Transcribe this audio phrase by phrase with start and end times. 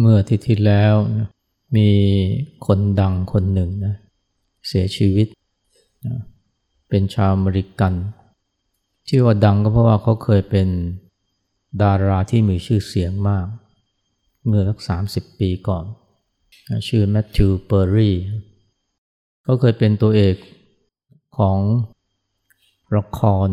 [0.00, 1.28] เมื่อที่ที่แล้วนะ
[1.76, 1.90] มี
[2.66, 3.94] คนดังคนหนึ่งนะ
[4.68, 5.28] เสียชีวิต
[6.06, 6.14] นะ
[6.88, 7.92] เป็นชาวอเมริกัน
[9.06, 10.68] ที่ว่าดังก็เพราะว่าเขาเคยเป็น
[11.82, 13.46] ดาราที่มีชื่อเสียงมาก
[14.46, 15.84] เมื่อสักสามสิบปีก่อน
[16.88, 18.16] ชื่อแมทธิวเปอร์รี่
[19.42, 20.36] เขาเคยเป็นตัวเอก
[21.38, 21.58] ของ
[22.96, 23.48] ละคร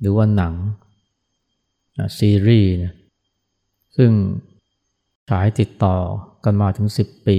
[0.00, 0.54] หรือว่าหนัง
[2.18, 2.94] ซีรีส์นะ
[3.96, 4.10] ซึ่ง
[5.30, 5.96] ฉายติดต่อ
[6.44, 7.38] กันมาถึง 10 ปี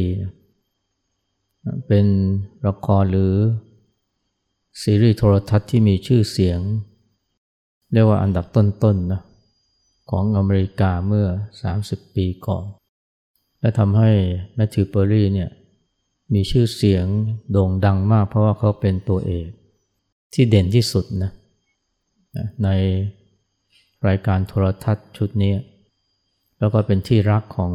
[1.87, 2.05] เป็น
[2.67, 3.33] ละครหรือ
[4.81, 6.59] ซีรีส์โทรทัศน์ที่มีชื่อเสียง
[7.93, 9.21] เรียกว่าอันดับต้นๆนนะ
[10.09, 11.27] ของอเมริกาเมื่อ
[11.71, 12.65] 30 ปีก่อน
[13.59, 14.11] และทำให้
[14.55, 15.49] แมทธิวเปอร์รี่เนี่ย
[16.33, 17.05] มีชื่อเสียง
[17.51, 19.47] โด่งดังมากเพราะว่าเขาเป็นตัวเอก
[20.33, 21.31] ที่เด่นที่สุดนะ
[22.63, 22.69] ใน
[24.07, 25.53] รายการโทรทัศน์ชุดนี้
[26.59, 27.71] แล้วก็เป็นที่รักของ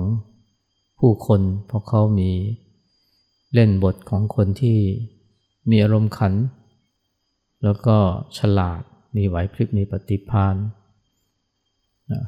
[0.98, 2.30] ผู้คน เพราะเขามี
[3.54, 4.78] เล่นบทของคนที่
[5.70, 6.34] มีอารมณ์ขัน
[7.64, 7.96] แล้วก็
[8.38, 8.82] ฉลาด
[9.16, 10.56] มีไหวพริบมีปฏิภาณ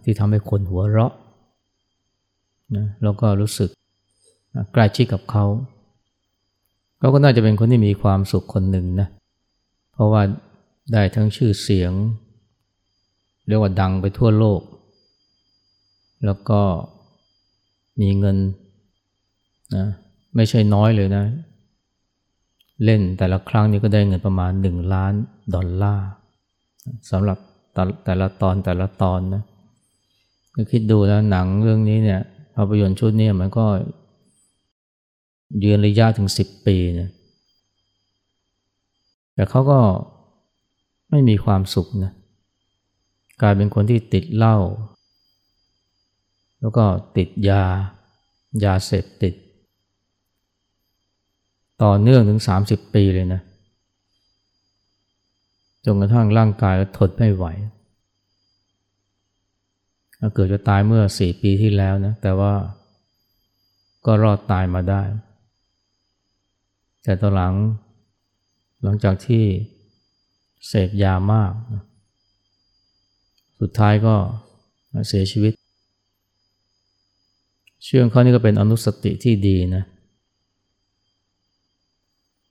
[0.05, 1.13] ที่ทำให้คนหัวเราะ
[2.77, 3.71] นะแล้วก็รู้สึก
[4.73, 5.45] ใกล้ชิดกับเขา
[6.99, 9.09] เขาก็น่าจะเป็นคนที่มีความสุขคนหนึ่งนะ
[9.93, 10.23] เพราะว่า
[10.93, 11.93] ได้ทั้งชื่อเสียง
[13.47, 14.61] เรียกว่าดังไปทั่วโลก
[16.25, 16.61] แล้วก็
[18.01, 18.37] มีเงิน
[19.77, 19.87] นะ
[20.37, 21.25] ไม่ใช่น้อยเลยนะ
[22.85, 25.13] เล่นแต่ละครั้งนี้ก็ได้เงินประมาณหนึ่งล้าน
[25.55, 26.09] ดอลลาร์
[27.11, 27.39] สำหรับ
[28.05, 29.43] แต่ละตอนแต่ละตอนนะ
[30.55, 32.21] ก็คิดดูแล้วหนังเรื่องนี้เนี่ย
[32.55, 33.67] ภาพยนตร์ชุดนี้มันก็
[35.65, 37.09] ยืนระยะถึงสิบปีนะ
[39.35, 39.81] แต่เขาก็
[41.11, 42.13] ไม่มีความสุขนะ
[43.43, 44.57] กลายเป็นคนที่ติดเหล้า
[46.63, 46.85] แล้วก็
[47.17, 47.63] ติดยา
[48.65, 49.35] ยาเสพติด
[51.83, 53.41] ต่อเนื่องถึง 30 ปีเลยนะ
[55.85, 57.47] จนกระทั่งร่างกายทนไม่ไหว
[60.35, 62.55] เกิดจะตายเมื่อสี่ปีที่แล้วนะ แต่ว่า
[64.07, 65.03] ก็รอดตายมาได้
[67.05, 67.55] แต่ตอนหลัง
[68.83, 69.45] หลังจากที่
[70.69, 71.53] เสพยามาก
[73.61, 74.15] สุดท้ายก็
[75.09, 75.53] เสียชีวิต
[77.85, 79.83] เชื่องเขานี่ก็เป็นอนุสติที่ดีนะ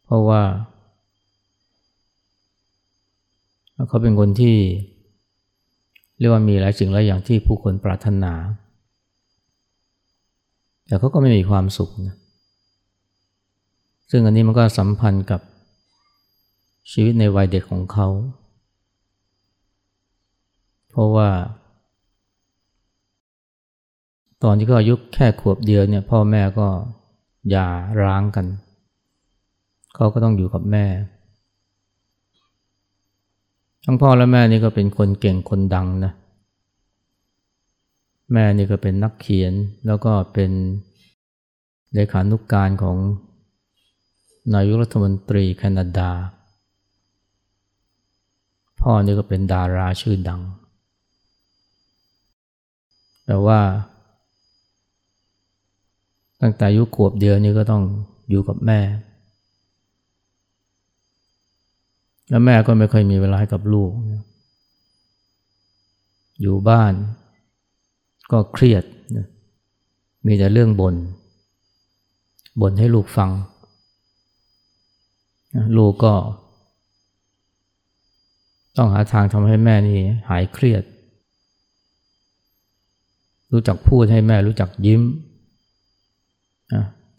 [0.03, 0.42] เพราะว่า
[3.90, 4.56] เขาเป็นคนที่
[6.20, 8.34] เรียกว่ามีหลายสิ่งหลายอย่างที่ผู้คนปรารถนา
[10.86, 12.16] แต่เขาก็ไม่มีความสุขนะ
[14.12, 15.41] ซึ่งอันนี้มันก็สัมพันธ์กับ
[16.91, 18.08] ชีวิตในวัยเด็กของเขา
[20.90, 21.30] เพราะว่า
[24.44, 26.68] ตอนที่เขาอายุแค่ขวบเดียวเนี่ยพ่อแม่ก็
[27.50, 27.68] หย่า
[28.02, 28.46] ร้างกัน
[29.96, 30.85] เขาก็ต้องอยู่กับแม่
[33.85, 36.13] ทั้งพ่อและแม่นี่ก็เป็นคนเก่งคนดังนะ
[38.34, 39.53] แม่นี่ก็เป็นนักเขียน
[39.85, 40.52] แล้วก็เป็น
[41.94, 42.97] เลขานุกการของ
[44.53, 46.12] นายกรัฐมนตรีแคนาดา
[48.81, 50.41] พ่อนี่ก็เป็นดาราชื่อดัง
[53.25, 53.59] แต่ว่า
[56.41, 57.84] ตั้งแต่อายุขวบเดียวนี่ก็ต้อง
[58.29, 58.79] อยู่กับแม่
[62.29, 63.91] แล้วแม่ก็ไม่ค่อยมีเวลาให้กับลูก
[66.41, 66.94] อยู่บ้าน
[68.31, 68.84] ก็เครียด
[70.25, 70.96] มีแต่เรื่องบน่น
[72.62, 73.29] บ่นให้ลูกฟัง
[75.78, 76.13] ลูกก็
[78.78, 79.99] ต้องหาทางทำให้แม่นี่
[80.29, 80.84] หายเครียด
[83.52, 85.02] รู้จักพูดให้แม่รู้จักยิ้ม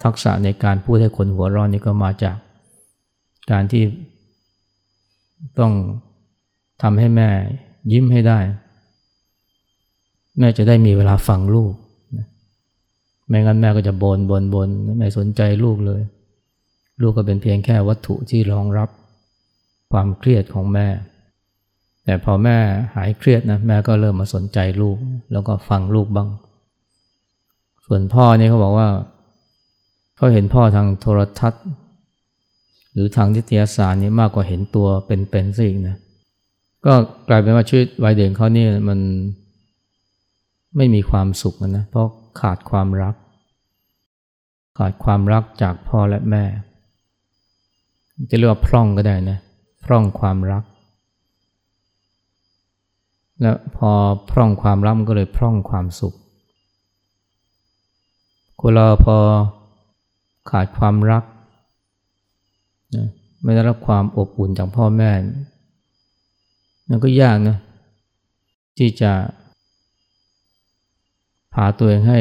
[0.03, 2.37] ทักษะในการพูดให้คนหัวร้อนนี่ก็มาจาก
[3.51, 3.85] การที่
[5.59, 5.73] ต้อง
[6.83, 7.29] ทำให้แม่
[7.93, 8.39] ยิ้มให้ได้
[10.39, 11.73] แม่จะได้มีเวลาฟังลูก
[13.29, 14.69] ไม่งั้นแม่ก็จะบนบนบน
[14.99, 16.03] ไม่สนใจลูกเลย
[17.01, 18.89] ลูกก็เป็นเพียงแค่วัตถุที่รองรับ
[19.93, 20.89] ความเครียดของแม่
[22.05, 22.57] แต่พอแม่
[22.95, 24.97] หายเครียดนะแม่ก็เริ่มมาสนใจลูก
[25.33, 26.29] แล้วก็ฟังลูกบ้าง
[27.87, 28.89] ส่วนพ่อนี่เขาบอกว่า
[30.23, 31.65] เขาเห็นพ่อทางโทรทัศน์
[32.93, 35.97] หรือทางทิทยาศาสตร์นี่มากกว่าเห็นตัวเป็นๆซะอีกนะ
[36.85, 36.93] ก็
[37.29, 38.99] กลายเป็นว่าชีวิตวัยเด็กเขานี่มัน
[40.77, 42.09] ไม่มีความสุขนะเพราะ
[42.41, 43.15] ขาดความรัก
[44.79, 46.45] ขาดความรักจากพ่อและแม่
[48.31, 49.39] จะเรียกว่าพร่องก็ได้นะ
[49.85, 50.65] พร่องความรัก
[53.41, 53.91] แล้วพอ
[54.31, 56.15] พร่องความรักมันก็เลยพร่องความสุข
[58.61, 59.19] คนเราพอ
[60.51, 61.25] ขาดความรัก
[62.97, 63.07] นะ
[63.43, 65.11] ไม่ได้รับความอบอุ่นจากพ่อแม่
[66.89, 67.57] มันก็ยากนะ
[68.79, 69.13] ที่จะ
[71.55, 72.21] พาตัวเองให้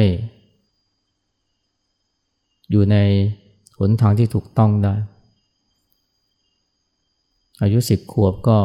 [2.70, 2.96] อยู่ใน
[3.78, 4.94] หนทางที่ถูกต้องได้
[7.62, 8.58] อายุสิบขวบก็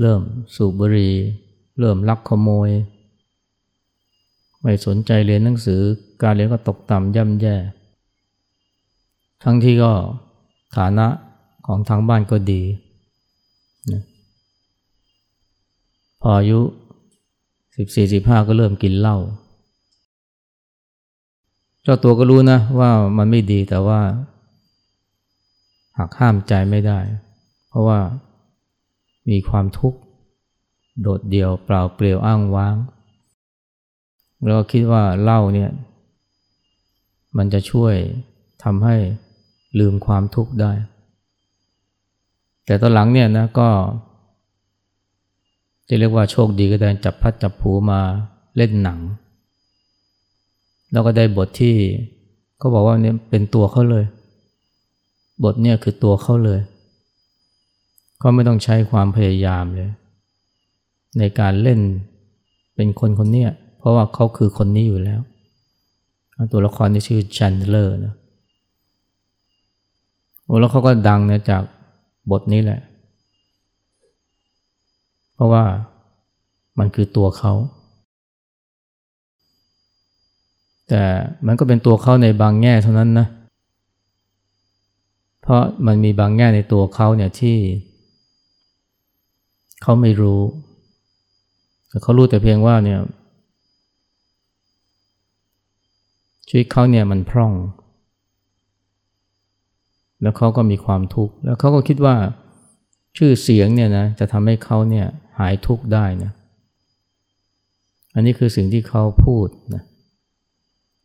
[0.00, 0.22] เริ่ม
[0.54, 1.14] สูบบุหรี่
[1.78, 2.70] เริ่มลักขโมย
[4.62, 5.80] ไม่สนใจเรียนหนังสือ
[6.22, 7.56] การเรียนก็ตกต่ำย่ำแย่
[9.42, 9.92] ทั้งที่ก็
[10.76, 11.06] ฐานะ
[11.66, 12.62] ของทางบ้านก็ดี
[13.92, 14.02] นะ
[16.20, 16.60] พออายุ
[17.76, 19.16] สิบสี่สิบห้าก็เริ่มกินเหล้า
[21.82, 24.00] เจ้าตัวก็รู้นะว่ามันไม่ดีแต่ว่า
[25.98, 26.98] หักห้ามใจไม่ได้
[27.68, 27.98] เพราะว่า
[29.28, 29.98] มีความทุกข์
[31.00, 32.76] โดดเดี่ยวเปล่าเปลี่ยวอ้างว้าง
[34.44, 35.70] แล้วก็คิดว่าเหล้าเนี่ย
[37.36, 37.94] มันจะช่วย
[38.64, 38.96] ทำให้
[39.78, 40.72] ลืมความทุกข์ได้
[42.66, 43.68] แต่ตอนหลังเนี่ยนะก็
[45.88, 48.00] จะเรียกว่าโชคดีก็ได้จับพัดจับผูมา
[48.56, 48.98] เล่นหนัง
[50.92, 51.76] แล้วก็ได้บทที่
[52.58, 54.04] เขาบอกว่าเนี่ยเป็นตัวเขาเลย
[55.44, 56.60] บทเนี่ยคือตัวเขาเลย
[58.18, 59.90] เขาไม่ต้องใช้ความพยายามเลย
[61.18, 61.80] ในการเล่น
[62.74, 63.46] เป็นคนคนนี้
[63.78, 65.20] เพราะว่าเขาคือคนนี้อยู่แล้ว
[66.52, 68.14] ตัวละครที่ชื่อจันเลอร์นะ
[70.48, 71.62] โอ้แล้วเขาก็ดังเนะจาก
[72.30, 72.80] บทนี้แหละ
[75.34, 75.64] เพราะว่า
[76.78, 77.52] มันคือตัวเขา
[80.88, 81.02] แต่
[81.46, 83.26] มันก็เป็นตัวเขาในบางแง่เท่านั้นนะ
[85.42, 87.56] เพราะมันมีบางแง่ในตัวเขาเนี่ยที่
[89.82, 90.42] เขาไม่รู้
[91.88, 93.00] แต่เขารู้แต่เพียงว่าเนี่ย
[96.48, 97.52] ชีวิตเขาเนี่ยมันพร่อง
[100.22, 102.16] แล้วเขาก็มีความทุกข์ แล้วเขาก็คิดว่า
[103.16, 105.06] ชื่อเสียงเนี่ยนะจะทำให้เขาเนี่ย
[105.38, 106.30] หายทุกข์ได้นะ
[108.14, 109.82] อันนี้คือสิ่งที่เขาพูดนะ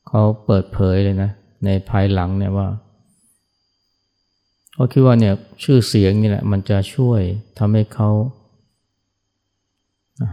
[0.08, 1.30] เขาเปิดเผยเลยนะ
[1.66, 2.68] ในภายหลังเนี่ยว่า
[4.74, 5.34] เขาคิดว่าเนี่ย
[5.64, 7.22] ชื่อเสียงนี่แหละมันจะช่วย
[7.60, 8.10] ทำให้เขา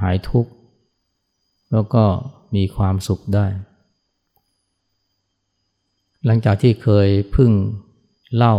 [0.01, 0.53] หายทุกข์
[1.73, 2.05] แล้วก็
[2.57, 3.47] มีความสุขได้
[6.27, 7.51] หลังจากที่เคยพึ่ง
[8.37, 8.55] เล่า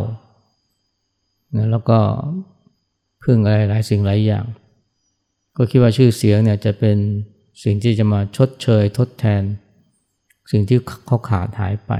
[1.56, 2.00] นะแล้วก็
[3.23, 4.45] พึ่งอะไรหลายสิ่งหลายอย่าง
[5.56, 6.97] ก็คิดว่าชื่อเสียงเนี่ยจะเป็น
[7.63, 9.44] สิ่งที่จะมาชดเชยทดแทน
[10.51, 11.91] สิ่งที่เขาขาดหายไป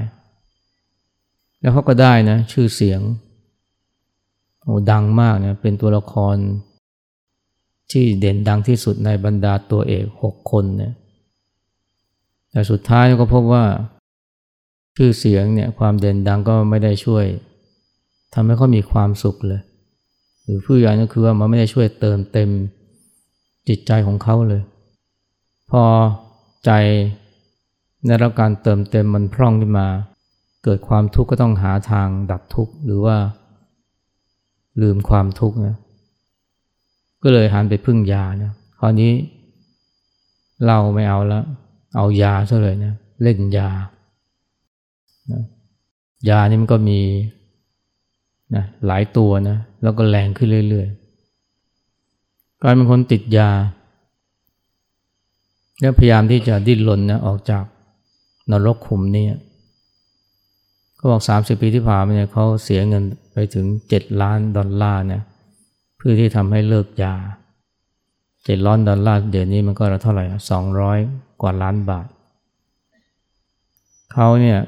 [1.60, 3.00] แล้วเขาก็ได้นะชื่อเสียง
[4.62, 6.36] โอ้ดังมากเนี่ยเป็นตัวละคร
[7.90, 10.92] ที่เด่นดังที่สุดในบรรดาตัวเอกหกคนเนี่ย
[12.50, 13.64] แต่สุดท้ายก็พบว่า
[14.96, 17.24] ชื่อเสียงเนี่ยความเด่นดังก็ไม่ได้ช่วย
[18.34, 19.62] ทำให้เขามีความสุขเลย
[20.42, 22.50] หรือผู้ใหญ่ก็คือว่ามันไม่ได้ช่วยเติมเต็ม
[23.68, 24.62] จิตใจของเขาเลย
[25.70, 25.84] พอ
[26.64, 26.70] ใจ
[28.06, 29.88] ได้รับการเติมเต็มมันพร่องขึ้นมา
[30.64, 33.16] เกิดความทุกข์ก็ต้องหาทางดับทุกข์หรือว่า
[34.82, 35.76] ลืมความทุกข์นะ
[37.22, 39.12] ก็เลยหันไปพึ่งยานะคราวนี้
[40.66, 41.44] เราไม่เอาแล้ว
[41.96, 43.70] เอายาซะเลยนะเล่นยา
[45.32, 45.42] นะ
[46.28, 47.00] ยานี่มันก็มี
[48.54, 53.50] นะหลายตัวนะแล้วก็แรงขึ้นเรื่อยๆกลายเป็นคนติดยา
[55.80, 57.64] แล้วพยายามที่จะดิ้นรนนะออกจาก
[58.50, 59.26] นรกขุมนี้
[60.96, 65.22] เขาบอกสามสิบปีที่ผ่านมาเนี่ยเขาเสียเงินไปถึงเจ็ดล้านดอลลาร์เนี่ย
[65.96, 67.14] เพื่อที่ทำให้เลิกยา
[68.44, 70.98] เจ็ดล้านดอลลาร์เดี๋ยวนี้มันก็เท่าไหร่สองร้อย
[71.42, 72.06] กว่าล้านบาท
[74.12, 74.58] เขาเนี่ย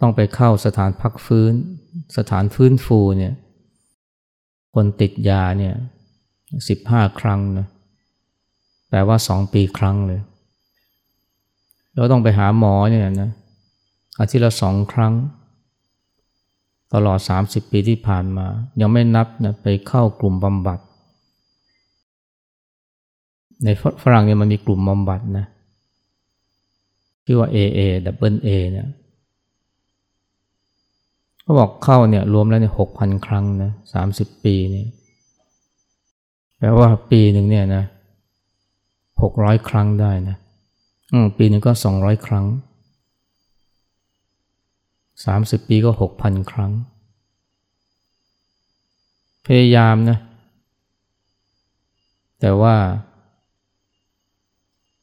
[0.00, 1.52] ต้องไปเข้าสถานพักฟื้น
[2.16, 3.34] สถานฟื้นฟูเนี่ย
[4.74, 5.74] คนติดยาเนี่ย
[6.68, 7.66] สิบห้าครั้งนะ
[8.88, 10.20] แปลว่าสองปีครั้งเลย
[11.94, 13.30] แล้วต้องไปหาหมอเนี่ยนะ
[14.18, 15.14] อาทิตย์ละสองครั้ง
[16.94, 18.46] ตลอดสามสิบปีที่ผ่านมา
[18.80, 20.80] ยังไม่นับนะไปเข้ากลุ่มบำบัด
[23.64, 23.68] ใน
[24.02, 25.46] ฝรั่งเนี่ยมันมีกลุ่มบำบัดนะ
[27.24, 28.86] ชื่อว่า AA double A เนี่ย
[31.46, 34.86] เขาบอกเข้าเนี่ยรวมแล้วเนี่ยหกพันครั้งนะสามสิบปีเนี่ย
[36.58, 37.84] แปลว่าปีหนึ่งเนี่ยนะ
[39.22, 40.36] หกร้อยครั้งได้นะ
[41.38, 42.46] ปีหนึ่งก็สองร้อยครั้ง
[45.24, 46.72] สามสิบปีก็หกพันครั้ง
[49.46, 50.18] พยายามนะ
[52.40, 52.74] แต่ว่า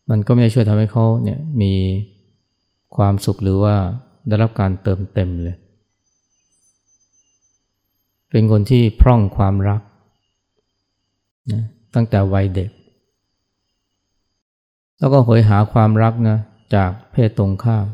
[0.10, 1.74] มันก็ไม่ช่วยทำให้เขาเนี่ยมี
[2.96, 3.76] ความสุขหรือว่า
[4.28, 5.58] ได้รับการเติมเต็มเลย
[8.36, 9.82] เป็นคนที่พร่องความรัก
[11.52, 11.63] นะ
[11.96, 12.70] ตั้งแต่วัยเด็ก
[14.98, 16.38] แล้วก็หอยหาความรักนะ
[16.75, 17.86] จากเพศตรงข้าม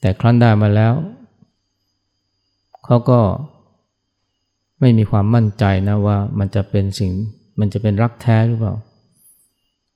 [0.00, 0.94] แต่ครั้นได้มาแล้ว
[2.84, 3.20] เขาก็
[4.80, 7.10] ไม่มีความมั่นใจนะว่ามันจะเป็นสิ่ง
[7.60, 8.74] มันจะเป็นรักแท้หรือเปล่า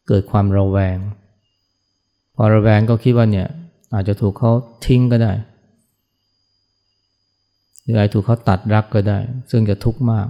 [0.08, 0.96] เกิดความระแวง
[2.34, 3.48] พอระแวงก็คิดว่าเนี่ย
[3.94, 4.52] อาจจะถูกเขา
[4.86, 5.32] ทิ้งก็ได้
[7.82, 9.18] หรืออาจถูกเขาตัดรักก็ได้
[9.50, 10.28] ซึ่งจะทุกข์มาก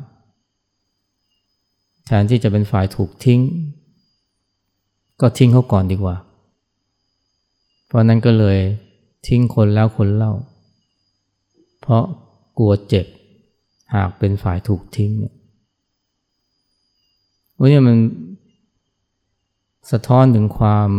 [2.07, 3.41] แทนที่จะเป็นฝ่ายถูกทิ้ง
[5.21, 6.17] ก็ทิ้งเขาก่อนดีกว่า
[7.87, 8.59] เพราะนั้นก็เลย
[9.27, 10.33] ทิ้งคนแล้วคนเล่า
[11.81, 12.05] เพราะ
[12.59, 13.07] กลัวเจ็บ
[13.95, 15.35] หากเป็นฝ่ายถูกทิ้งเนี่ย
[17.59, 17.99] วันนี้มัน
[19.91, 20.91] สะท้อนถึงความ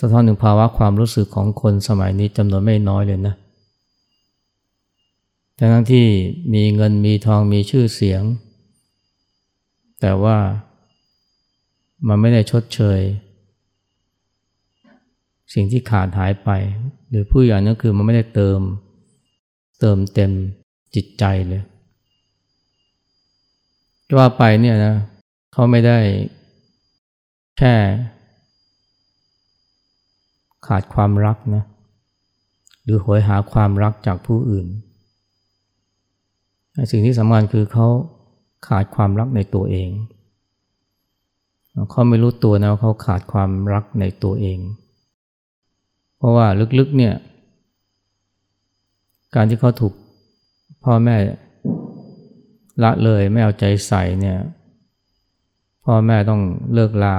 [0.00, 3.34] สะท้อนถึงภาวะความรู้สึกของคนสมัยนี้จำนวนไม่น้อยเลยนะ
[5.58, 6.06] ทั้งที่
[6.54, 8.22] มีเงินมีทองมีชื่อเสียง
[10.00, 10.38] แต่ว่า
[12.08, 13.00] มันไม่ได้ชดเชย
[15.54, 16.50] สิ่งที่ขาดหายไป
[17.08, 18.60] หรือผู้อย่างนั้นคือมันไม่ได้เติม
[19.80, 20.32] เติมเต็ม
[20.94, 21.62] จิตใจเลย
[24.16, 24.94] ว่าไปเนี่ยนะ
[25.52, 25.98] เขาไม่ได้
[27.58, 27.74] แค่
[30.66, 31.64] ขาดความรักนะ
[32.82, 34.66] หรือหวยหาความรักจากผู้อื่น
[36.90, 37.86] สิ่งที่สำคัญคือเขา
[38.68, 39.90] ขาดความรักในตัวเอง
[41.90, 44.58] เขาไม่รู้ตัวนะว่าเขาขาดความรักในตัวเอง
[46.16, 46.46] เพราะว่า
[46.78, 47.14] ลึกๆเนี่ย
[49.34, 49.92] การที่เขาถูก
[50.84, 51.16] พ่อแม่
[52.82, 54.38] ละเลยไม่เอาใจใส่เนี่ย
[55.84, 56.42] พ่อแม่ต้อง
[56.74, 57.16] เลิกลา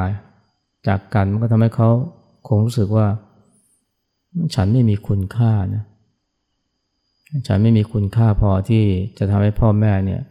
[0.87, 1.89] จากกันมันก็ทำให้เขา
[2.47, 3.07] คงรู้สึกว่า
[4.55, 5.83] ฉันไม่มีคุณค่านะ
[7.47, 8.83] ฉันไม่มีคุณค่าพอที่
[9.17, 10.21] จะทำให้พ่อแม่เนี่ย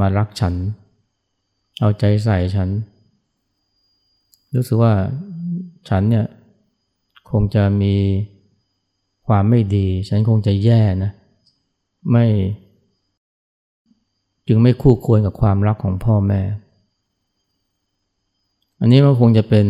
[0.00, 0.54] มารักฉัน
[1.80, 2.68] เอาใจใส่ฉัน
[4.54, 4.94] รู้สึกว่า
[5.88, 6.26] ฉันเนี่ย
[7.30, 7.94] คงจะมี
[9.26, 11.10] ความไม่ดี ฉันคงจะแย่นะ
[12.10, 12.26] ไม่
[14.48, 16.40] จึงไม่คู่ควรกับความรักของพ่อแม่
[18.80, 19.66] อันนี้มันคงจะเป็น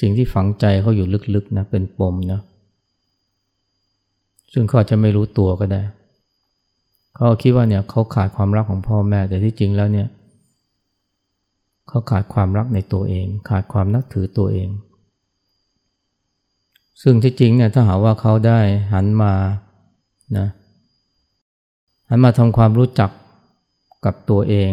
[0.00, 2.40] สิ่งที่ฝังใจเขาอยู่ลึกๆนะเป็นปมนะ
[4.52, 5.82] ซึ่งเขาอาจะไม่รู้ตัวก็ได้
[7.14, 10.08] เขาคิดว่าเนี่ยเขาขาดความรักของพ่อแม่ แต่ที่จริงแล้วเนี่ย
[11.88, 14.68] เขาขาดความรักในตัวเอง ขาดความนับถือตัวเอง
[17.02, 18.60] ซึ่งที่จริงเนี่ยถ้าหาว่าเขาได้
[18.92, 19.32] หันมา
[20.38, 20.48] นะ
[22.08, 23.10] หันมาทำความรู้จัก
[24.04, 24.72] กับตัวเอง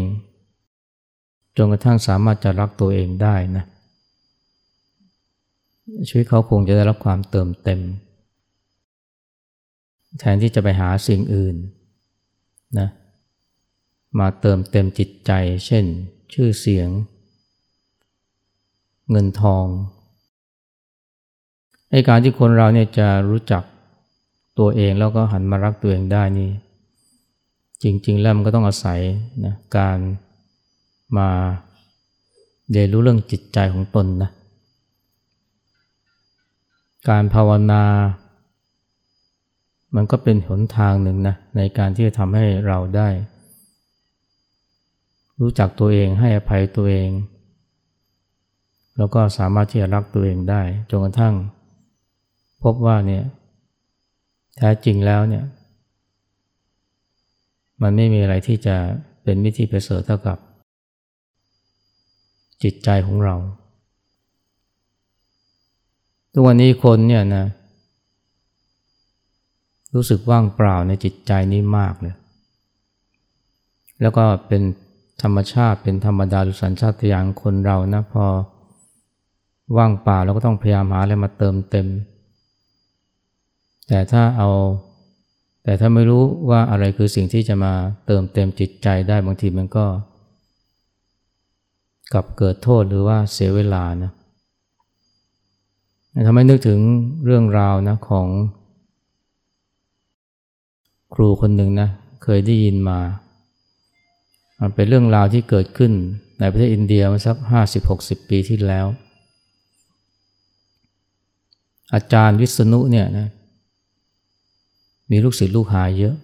[1.58, 3.66] จนกระทั่งสามารถจะรักตัวเองได้นะ
[6.08, 7.82] ชีวิตเขาคงจะได้รับความเติมเต็ม
[10.20, 11.56] แทนที่จะไปหาสิ่งอื่น
[12.80, 12.90] นะ
[14.20, 15.32] มาเติมเต็มจิตใจ
[15.66, 15.86] เช่น
[16.34, 16.90] ชื่อเสียง
[19.12, 19.66] เงินทอง
[21.92, 23.64] ไอการที่คนเราเนี่ยจะรู้จัก
[24.60, 26.50] ตัวเองแล้วก็หันมารักตัวเองได้นี่
[27.84, 29.00] จริง ๆ แล้วมันก็ต้องอาศัย
[29.46, 29.98] นะการ
[31.18, 31.30] มา
[32.72, 34.32] เรียนรู้เรื่องจิตใจของตนนะ
[37.10, 37.84] การภาวนา
[39.96, 43.10] มันก็เป็นหนทางหนึ่งนะในการที่จะทำให้เราได้
[45.42, 47.10] รู้จักตัวเองให้อภัยตัวเอง
[48.98, 51.36] แล้วก็สามารถที่จะรักตัวเองได้จนกระทั่ง
[52.64, 53.24] พบว่าเนี่ย
[54.58, 55.46] แท้จริงแล้วเนี่ย
[57.82, 58.76] มันไม่มีอะไรที่จะ
[59.24, 60.38] เป็นวิธีประเสริฐเท่ากับ
[62.64, 63.36] จิตใจของเรา
[66.32, 67.46] ทุกวันนี้คนเนี่ยนะ
[69.96, 72.16] รู้สึกว่างเปล่าในจิตใจนี้มากเลย
[74.02, 74.62] แล้วก็เป็น
[75.22, 78.26] ธรรมชาติเป็นธรรมดาดุสัญชาตญาณคนเรานะพอ
[79.78, 81.88] ว่างเปล่าเราก็ต้องพยายามหาอะไรมาเติมเต็ม
[83.88, 84.50] แต่ถ้าเอา
[85.64, 87.74] แต่ถ้าไม่รู้ว่าอะไรคือสิ่งที่จะมา
[88.06, 89.86] เติมเต็มจิตใจได้บางทีมันก็
[92.14, 94.12] กลับเกิดโทษหรือว่าเสียเวลานะ
[96.28, 96.80] ทำให้นึกถึง
[97.26, 98.28] เรื่องราวนะของ
[101.14, 101.90] ครูคนหนึ่งนะ
[102.24, 103.00] เคยได้ยินมา
[104.60, 105.92] มันเป็นเรื่องราวที่เกิดขึ้น
[106.40, 108.88] ในประเทศอินเดียมาสักห้าสิบหกสิบปีที่แล้ว
[111.94, 113.28] อาจารย์วิษณุเนี่ยนะ
[115.12, 116.16] มีลูกศิษย์ลูกหาเยอะ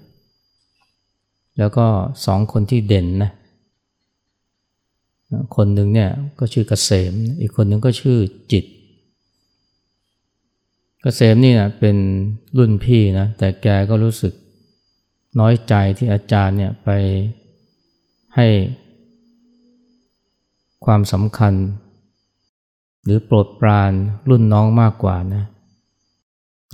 [1.57, 1.85] แล้วก็
[2.25, 3.31] สองคนที่เด่นนะ
[5.55, 6.09] คนหนึ่งเนี่ย
[6.39, 8.17] ก็ชื่อเกษม อีกคนหนึ่งก็ชื่อ
[8.51, 8.65] จิต
[11.01, 11.97] เกษมนี่นะเป็น
[12.57, 14.33] รุ่นพี่นะแต่แกก็รู้สึก
[15.39, 16.89] น้อยใจที่อาจารย์เนี่ยไป
[18.35, 18.47] ให้
[20.85, 21.53] ความสำคัญ
[23.03, 23.91] หรือโปรดปราน
[24.29, 25.43] รุ่นน้องมากกว่านะ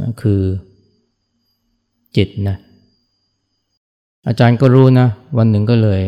[0.01, 0.41] นะคือ
[2.15, 2.57] จิตนะ
[4.27, 6.01] อาจารย์ก็รู้นะ วันหนึ่งก็เลย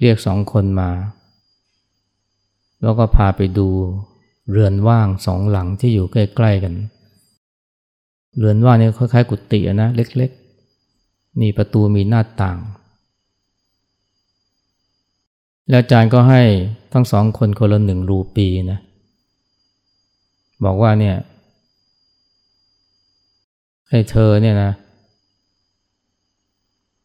[0.00, 0.90] เรียกสองคนมา
[2.82, 3.68] แล้วก็พาไปดู
[4.50, 6.74] เรือนว่างสองหลังที่อยู่ใกล้ ๆ กัน
[8.38, 10.39] เรือนว่างนี่คล้ายๆกุฏินะเล็กๆ
[11.40, 12.58] มีประตูมีหน้าต่าง
[15.68, 16.42] แล้วอาจารย์ก็ให้
[16.92, 18.80] ทั้งสองคนคนละหนึ่งรูปีนะ
[20.64, 21.16] บอกว่าเนี่ย
[23.90, 24.72] ให้เธอเนี่ยนะ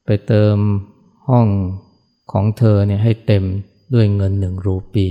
[0.06, 0.56] ไปเติม
[1.30, 1.48] ห้อง
[2.32, 3.44] ของเธอเนี่ยให้เต็ม
[3.94, 5.08] ด้วยเงินหนึ่งรูปี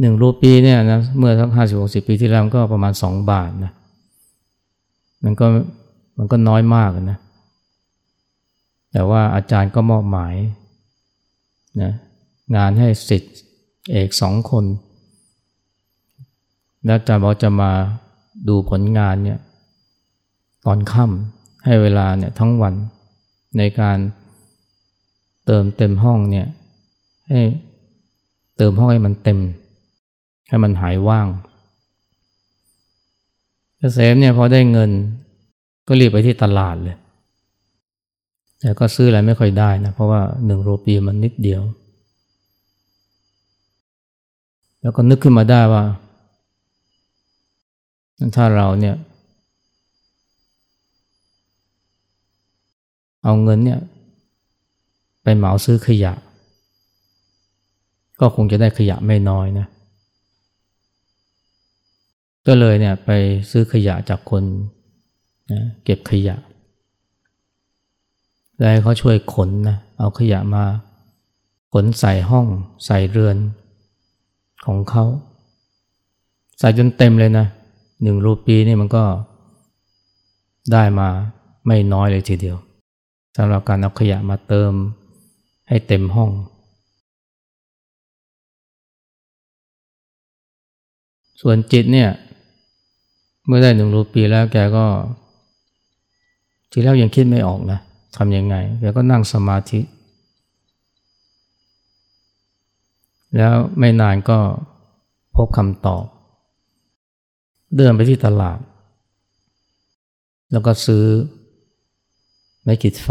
[0.00, 3.72] หนึ่งรูปีเนี่ยนะเมื่อทั้งห้าสิบหกสิบปีที่แล้วก็ประมาณสองบาทนะ
[5.24, 5.46] มันก็
[6.16, 7.18] มันก็น้อยมากนะ
[8.92, 10.34] แต่ว่าอาจารย์ก็มอบหมาย
[11.82, 11.92] นะ
[12.56, 13.34] งานให้สิทธิ์
[13.90, 14.64] เอกสองคน
[16.84, 17.70] แล้วอาจารย์บอกจะมา
[18.48, 19.38] ดูผลงานเนี่ย
[20.64, 22.74] ตอนค่ำให้เวลาเนี่ยทั้งวัน
[23.58, 23.98] ในการ
[25.46, 26.46] เติมเต็มห้องเนี่ย
[27.28, 27.40] ให้
[28.56, 29.38] เติมห้องให้มันเต็ม
[30.48, 31.28] ให้มันหายว่าง
[33.78, 34.90] เกษมเนี่ยพอได้เงิน
[35.86, 36.96] ก็รีบไปที่ตลาดเลย
[38.60, 41.62] แต่ก็ซื้ออะไรไม่ค่อยได้นะ เพราะว่าหนึ่งโรปีมันนิดเดียว
[44.82, 45.84] แล้วก็นึกขึ้นมาได้ว่า
[48.36, 48.96] ถ้าเราเนี่ย
[53.24, 53.80] เอาเงินเนี่ย
[55.22, 56.12] ไปเหมาซื้อขยะ
[58.20, 59.66] ก็คงจะได้ขยะไม่น้อยนะ
[62.46, 63.10] ก็เลยเนี่ยไป
[63.50, 64.42] ซื้อขยะจากคน
[65.52, 66.36] นะเก็บขยะ
[68.56, 70.64] แล้วให้เขาช่วยขนนะเอาขยะมา
[71.72, 72.46] ขนใส่ห้อง
[72.86, 73.36] ใส่เรือน
[74.66, 75.04] ของเขา
[76.58, 77.46] ใส่จนเต็มเลยนะ
[78.02, 79.04] หนึ่งรูปีนี่มันก็
[80.72, 81.08] ได้มา
[81.66, 82.56] ไม่น้อยเลยทีเดียว
[83.36, 84.72] สำหรับการเอาขยะมาเติม
[85.68, 86.30] ให้เต็มห้อง
[91.40, 92.10] ส่วนจิตเนี่ย
[93.46, 94.86] เมื่อได้หนึ่งรูปีแล้วแกก็
[96.76, 97.80] ทีแรกยังคิดไม่ออกนะ
[98.16, 99.80] ทำยังไงแกก็นั่งสมาธิ
[103.36, 104.38] แล้วไม่นานก็
[105.36, 106.04] พบคำตอบ
[107.76, 108.58] เดินไปที่ตลาด
[110.52, 111.04] แล้วก็ซื้อ
[112.62, 113.10] ไม้ขีดไฟ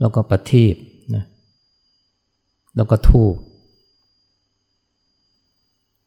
[0.00, 0.74] แล้วก็ประทีป
[1.14, 1.24] นะ
[2.76, 3.34] แล้วก็ทูบ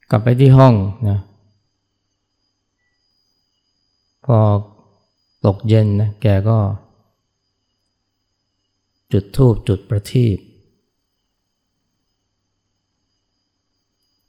[0.09, 0.73] กลับไปที่ห้อง
[1.09, 1.19] นะ
[4.25, 4.37] พอ
[5.45, 6.57] ตกเย็นนะแกก็
[9.11, 10.37] จุดทูบจุดประทีป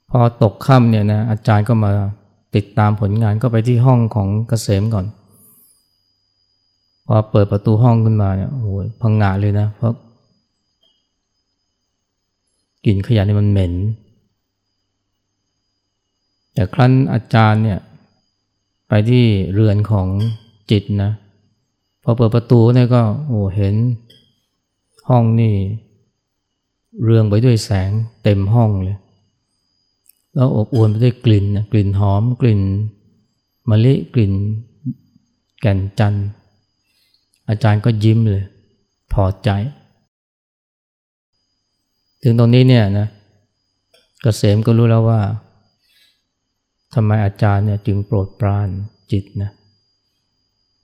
[0.09, 1.91] พอตกค่ำเนี่ยนะอาจารย์ก็มา
[2.55, 5.05] ติดตามผลงานก็ไปที่ห้องของเกษมก่อน
[7.05, 9.93] พอเปิดประตูห้องขึ้นมาเนี่ยโอ้ยพังงาเลยนะ เพราะ
[12.85, 13.73] กลิ่นขยะนี่มันเหม็น
[16.53, 17.79] แต่ครั้นอาจารย์เนี่ย
[18.87, 20.07] ไปที่เรือนของ
[20.71, 21.11] จิตนะ
[22.03, 23.75] พอเปิดประตูเนี่ยก็โอ้เห็น
[25.09, 25.55] ห้องนี่
[27.03, 27.91] เรืองไปด้วยแสง
[28.23, 28.97] เต็มห้องเลย
[30.33, 32.61] แล้วอบอวลไปด้วยกลิ่นนะกลิ่นหอมกลิ่น
[33.69, 34.33] มะลิกลิ่น
[35.61, 36.27] แก่นจันทร์
[37.49, 38.43] อาจารย์ก็ยิ้มเลย
[39.13, 39.49] พอใจ
[42.23, 43.11] ถึงตรงนี้เนี่ยนะก
[44.21, 45.21] เกษมก็รู้แล้วว่า
[46.93, 48.69] ทำไมอาจารย์เนี่ยจึงโปรดปราน
[49.11, 49.60] จิตนะเ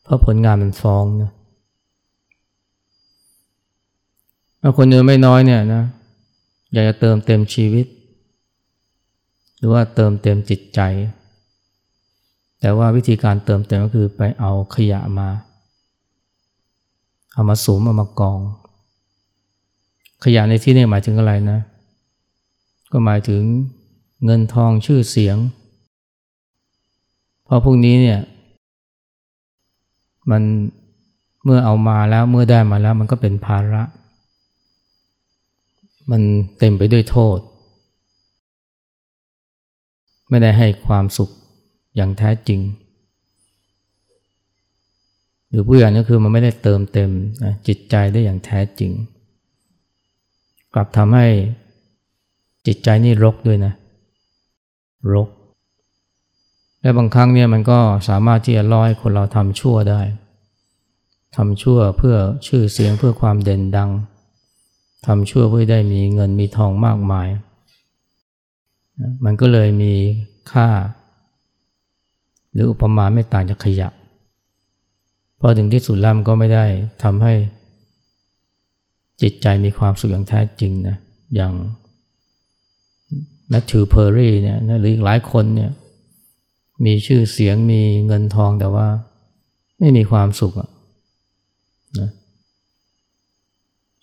[0.08, 1.32] พราะผลงานมันฟ้องนะ
[4.78, 5.84] คนเดินไม่น้อยเนี่ยนะ
[6.74, 7.86] อยากจะเติมเต็มชีวิต
[9.58, 10.80] หรือว่าเติมเต็มจิตใจ
[12.60, 15.30] แต่ว่าวิธีการเติมเต็มก็คือไปเอาขยะมา
[17.34, 18.40] เอามาสูมเอามากอง
[20.24, 21.60] ขยะในที่นี้หมายถึงอะไรนะ
[22.92, 23.42] ก็หมายถึง
[24.26, 25.38] เงินทองชื่อเสียง
[27.46, 28.20] เพราะพวกนี้เนี่ย
[30.32, 30.44] มัน
[31.44, 33.84] เมื่อเอามาแล้วเมื่อได้มาแล้วมันก็เป็นภาระ
[36.12, 36.22] มัน
[36.60, 37.40] เต็มไปด้วยโทษ
[40.30, 41.30] ไม่ได้ให้ความสุข
[41.96, 42.60] อย่างแท้จริง
[45.50, 47.10] หรือผู้ใหญ่ก็คือมันไม่ได้เติมเต็ม
[47.68, 48.92] จิตใจได้อย่างแท้จริง
[50.74, 51.28] กลับทำให้
[52.68, 53.74] จิตใจนี่รกด้วยนะ
[55.14, 55.30] รก
[56.88, 60.02] และบางครั้งเนี่ยมันก็สามารถที่จะล่อให้คนเราทำชั่วได้
[61.36, 62.16] ทำชั่วเพื่อ
[62.48, 63.92] ชื่อเสียงเพื่อความเด่นดัง
[65.06, 67.28] ทำชั่วเพื่อได้มีเงินมีทองมากมาย
[69.26, 69.94] มันก็เลยมี
[70.52, 70.68] ค่า
[72.54, 73.90] หรืออุปมาไม่ต่างจากขยะ
[75.40, 76.66] พอถึงที่สุดแล้วมันก็ไม่ได้
[77.04, 77.34] ทำให้
[79.22, 80.98] จิตใจมีความสุขอย่างแท้จริงนะ
[81.36, 81.54] อย่าง
[83.50, 85.72] แมทธิวเพอร์รี่เนี่ยหรืออีกหลายคนเนี่ย
[86.86, 88.88] มีชื่อเสียงมีเงินทองแต่ว่า
[89.80, 90.70] ไม่มีความสุขอะ
[92.00, 92.10] นะ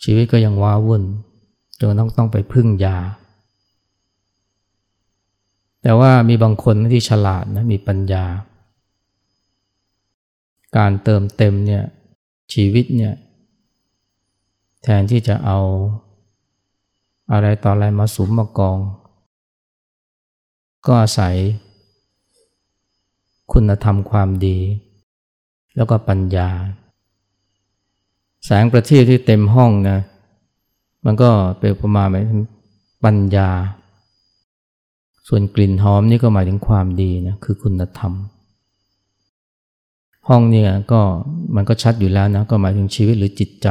[0.03, 1.03] ชีวิตก็ยังว้าวุ่น
[1.81, 2.99] จนต้องต้องไปพึ่งยา
[5.83, 8.25] แต่ว่ามีบางคนที่ฉลาดนะมีปัญญา
[10.77, 11.85] การเติมเต็มเนี่ย
[12.53, 13.15] ชีวิตเนี่ย
[14.83, 15.59] แทนที่จะเอา
[17.33, 18.79] อะไรต่ออะไรมาสุมมากอง
[20.87, 21.37] ก็อาศัย
[23.53, 24.59] คุณธรรมความดี
[25.77, 26.49] แล้วก็ปัญญา
[28.45, 29.99] แสงประทีปที่เต็มห้องนะ
[31.05, 32.43] มันก็เป็นประมาณหมายถึง
[33.05, 33.51] ปัญญา
[35.29, 38.13] ส่วนกลิ่นหอมนี่ก็หมายถึงความดีนะคือคุณธรรม
[40.29, 41.01] ห้องเนี่ยก็
[41.55, 43.69] มันก็ชัดอยู่แล้วนะก็หมายถึงชีวิตหรือจิตใจ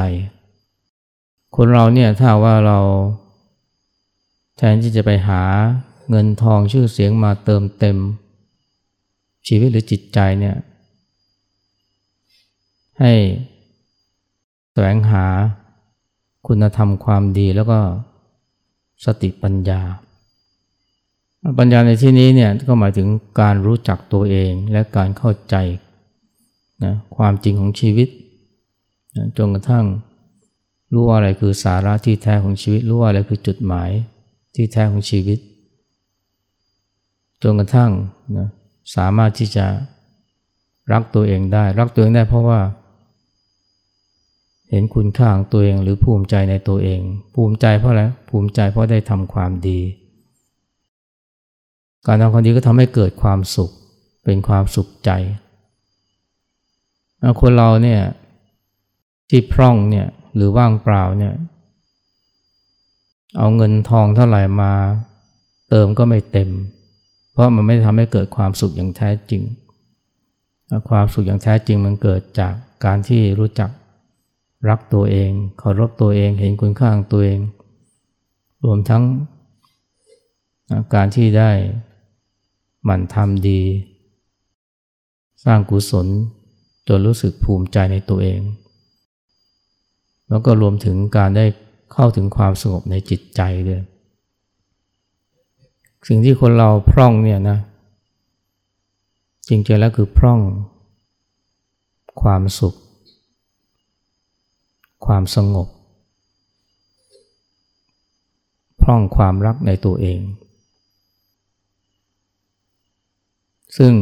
[1.55, 2.79] คนเราเนี่ยถ้าว่าเรา
[4.57, 5.41] แทนที่จะไปหา
[6.09, 7.97] เงินทองชื่อเสียงมาเติมเต็ม
[9.47, 10.56] ชีวิตหรือจิตใจเนี่ย
[12.99, 13.13] ให้
[14.71, 15.25] แสวงหา
[16.47, 17.79] คุณธรรมความดีแล้วก็
[19.06, 19.82] สติปัญญา
[21.60, 23.08] ปัญญาในที่นี้เนี่ยก็หมายถึง
[23.41, 25.56] การรู้จักตัวเองและการเข้าใจ
[26.84, 28.10] นะความจริงของชีวิต
[29.15, 29.86] นะจนกระทั่ง
[30.93, 33.89] รู้ว่าอะไรคือสาระที่แท้ของชีวิต รู้ว่าอะไรคือจุดหมาย
[34.56, 35.39] ที่แท้ของชีวิต
[37.41, 37.91] จนกระทั่ง
[38.38, 38.47] นะ
[38.96, 39.65] สามารถที่จะ
[40.91, 42.60] รักตัวเองได้ รักตัวเองได้เพราะว่า
[44.69, 47.02] เห็นคุณค่าของตัวเองหรือภูมิใจในตัวเอง
[47.36, 49.80] ภูมิใจเพราะอะไรภูมิใจเพราะได้ทำความดี
[52.08, 53.72] การทำความดีก็ทำให้เกิดความสุข
[54.24, 55.12] เป็นความสุขใจ
[57.41, 58.02] คนเราเนี่ย
[59.30, 61.34] ที่พร่องเนี่ยหรือว่างเปล่าเนี่ย
[63.38, 64.74] เอาเงินทองเท่าไหร่มา
[65.69, 66.50] เติมก็ไม่เต็ม
[67.34, 69.41] เพราะมันไม่ทำให้เกิดความสุขอย่างแท้จริง
[70.89, 72.54] ความสุขอย่างแท้จริงมันเกิดจาก
[72.86, 73.69] การที่รู้จัก
[74.69, 77.39] รักตัวเองเคารพตัวเองเห็นคุณค่าของตัวเอง
[78.65, 79.04] รวมทั้ง
[80.93, 81.52] การที่ได้
[82.86, 83.62] หมั่นทำดี
[85.46, 86.08] สร้างกุศล
[86.88, 88.39] จนรู้สึกภูมิใจในตัวเอง
[90.30, 91.46] แล้วก็รวมถึงการได้
[91.93, 93.82] เข้าถึงความสงบในจิตใจด้วย
[96.07, 97.57] สิ่งที่คนเราพร่องเนี่ยนะ
[99.47, 100.39] จริงๆแล้วคือพร่อง
[102.21, 102.75] ความสุข
[105.05, 105.67] ความสงบ
[108.81, 110.19] พร่องความรักในตัวเอง
[113.77, 113.93] ซึ่ง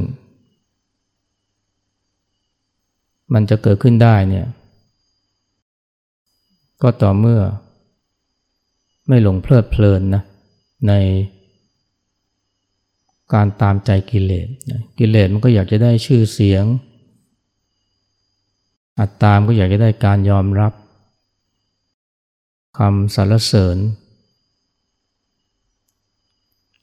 [3.33, 4.47] มันจะเกิดขึ้นได้เนี่ย
[6.81, 7.41] ก็ต่อเมื่อ
[9.07, 10.23] ไม่หลงเพลิดเพลินนะ
[10.87, 10.93] ใน
[13.33, 14.47] การตามใจกิเลส
[14.99, 16.65] กิเลสมันก็อยากจะได้ชื่อเสียง
[18.99, 20.73] อัตตามก็อยากจะได้การยอมรับ
[22.77, 23.77] คำสรรเสริญ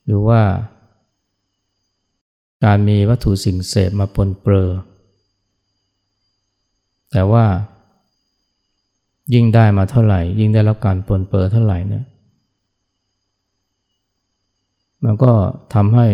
[0.05, 0.43] หรือว่า
[2.65, 4.69] การมีวัตถุสิ่งเสพมาปนเปื้อ
[7.11, 7.45] แต่ว่า
[9.35, 12.05] ยิ่งได้มาเท่าไหร่ ยิ่งได้รับการปนเปื้อเท่าไหร่เนี่ย
[15.05, 15.33] มันก็
[15.75, 16.07] ทำให้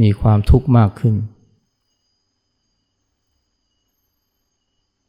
[0.00, 1.14] มีความทุกข์มากขึ้น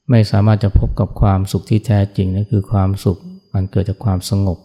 [0.09, 3.17] ไม่สามารถจะพบกับความสุขที่แท้จริงนะคือความสุข
[3.53, 4.59] อันเกิดจากความสงบ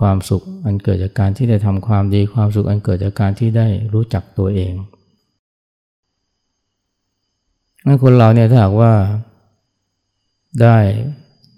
[0.00, 4.72] ความสุขอันเกิดจากการที่ได้ทำความดี ความสุขอันเกิดจากการที่ได้รู้จักตัวเอง
[7.86, 8.92] งั้นคนเราเนี่ยถ้าหากว่า
[10.62, 10.78] ได้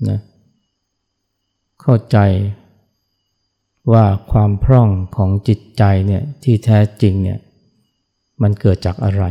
[0.08, 0.18] นะ
[1.82, 2.18] เข้าใจ
[3.92, 7.38] ว่าความพร่องของจิตใจเนี่ยที่แท้จริงเนี่ย
[8.42, 9.24] มันเกิดจากอะไร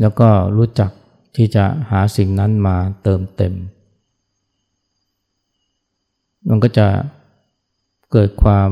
[0.00, 0.90] แล้วก็รู้จัก
[1.36, 3.54] ที่จะหาสิ่งนั้นมาเติมเต็ม
[6.48, 6.88] มันก็จะ
[8.12, 8.70] เกิดความ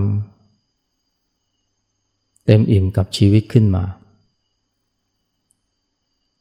[2.44, 3.84] เต็มอิ่มกับชีวิตขึ้นมา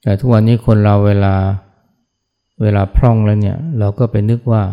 [0.01, 1.35] แต่ทุกวันนี้คนเราเวลา
[2.61, 4.63] เวลาพร่องแล้วเนี่ยเราก็ไปนึกว่า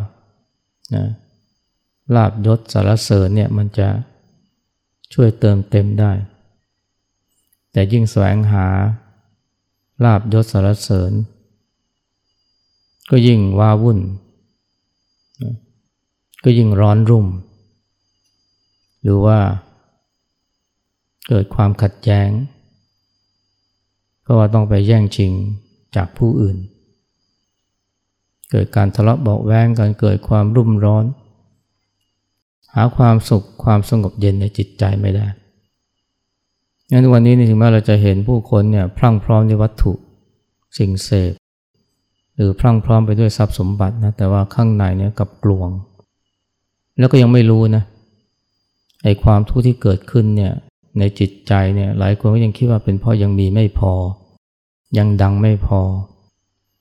[0.95, 1.05] นะ
[2.15, 3.89] ลาบยศสารเสริญเนี่ยมันจะ
[5.13, 6.13] ช่วยเติมเต็มได้
[7.73, 8.67] แต่ยิ่งแสวงหา
[10.05, 11.13] ลาบยศสารเสริญ
[13.11, 13.99] ก็ยิ่งว้าวุ่น
[16.45, 17.27] ก็ยิ่งร้อนรุ่ม
[19.03, 19.39] หรือว่า
[21.29, 22.31] เกิดความขัดแย้ง
[24.23, 25.33] เพราะว่าต้องไปแย่งชิง
[25.97, 26.57] จากผู้อื่น
[28.51, 31.05] เกิดการทะเลาะเบาแวงกันเกิดความรุ่มร้อน
[32.75, 35.27] หาความสุขความสงบเย็นในจิตใจไม่ได้
[36.93, 39.93] งั้นวันนี้นถึงแม้เราจะเห็นผู้คนเนี่ยพรั่งพร้อมในวัตถุ
[40.79, 41.33] สิ่งเสพ
[42.35, 45.69] หรือพรั่งพร้อมไปด้วยทรัพย์สมบัตินะแต่ว่าข้างในเนี่ยกับกลวง
[46.99, 47.83] แล้วก็ยังไม่รู้นะ
[49.05, 50.53] ไอ้ความทุกข์ที่เกิดขึ้นเนี่ย
[50.99, 53.93] ในจิตใจเนี่ยหลายคนก็ยังคิดว่าเป็นเพราะยังมีไม่พอ
[54.99, 55.81] ยังดังไม่พอ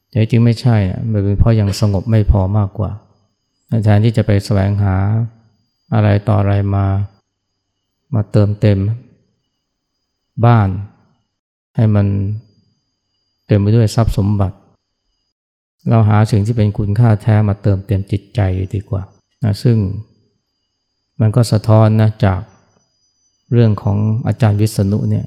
[0.10, 2.92] แต่จริงไม่ใช่นะมันเป็นเพราะยังสงบไม่พอมากกว่า
[3.84, 4.96] แทนที่จะไปแสวงหา
[5.94, 6.86] อะไรต่ออะไรมา
[8.14, 8.80] มาเติมเต็ม
[10.46, 10.70] บ้าน
[11.76, 12.08] ให้มัน
[13.48, 14.58] เต็มไปด้วยทรัพย์สมบัติ
[15.90, 18.40] เราหาสิ่งที่เป็นคุณค่าแท้มาเติมเต็มจิตใจ
[18.76, 19.04] ดีกว่า
[19.44, 19.78] นะซึ่ง
[21.20, 22.42] มันก็สะท้อนนะจาก
[23.54, 23.98] เรื่องของ
[24.28, 25.26] อาจารย์วิษณุเนี่ย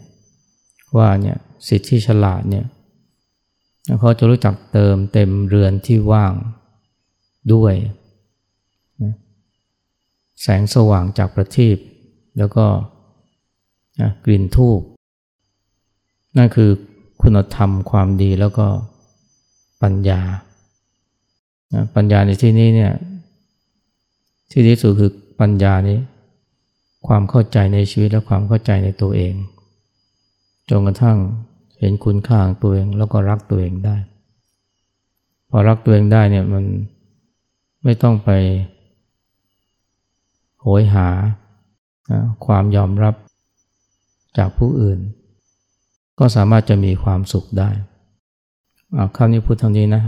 [0.97, 1.37] ว่าเนี่ย
[1.69, 2.65] สิทธิฉลาดเนี่ย
[3.99, 6.33] เขาจะรู้จักเติมเต็มเรือนที่ว่าง
[7.53, 7.75] ด้วย
[10.43, 11.77] แสงสว่างจากประทีป
[12.39, 12.67] แล้วก็
[14.25, 14.81] กลิ่นทูบ
[16.37, 16.71] นั่นคือ
[17.23, 18.67] คุณธรรมความดีแล้วก็
[19.83, 20.21] ปัญญา
[21.95, 22.93] ปัญญาในที่นี้เนี่ย
[24.51, 25.99] ที่ที่สุดคือปัญญานี้
[27.07, 29.35] ความเข้าใจในชีวิตและความเข้าใจในตัวเอง
[30.69, 31.19] จนกระทั่ง
[31.79, 33.97] เห็นคุณค่าของตัวเองแล้วก็รักตัวเองได้
[35.51, 36.65] พอรักตัวเองได้เนี่ยมัน
[37.85, 38.31] ไม่ต้องไป
[40.63, 41.09] โหยหา
[42.47, 43.15] ความยอมรับ
[44.39, 44.99] จากผู้อื่น
[46.19, 47.71] ก็สามารถจะมีความสุขได้
[48.95, 50.03] เอาคำนี้พูดทางนี้นะ